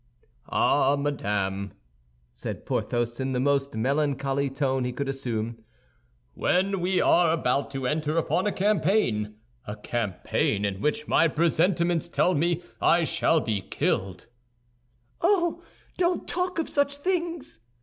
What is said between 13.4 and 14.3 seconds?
be killed—"